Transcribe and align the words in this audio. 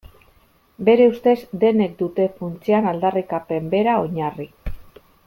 Bere 0.87 1.05
ustez 1.09 1.35
denek 1.65 1.93
dute 2.01 2.25
funtsean 2.39 2.89
aldarrikapen 2.93 3.69
bera 3.75 3.99
oinarri. 4.07 4.49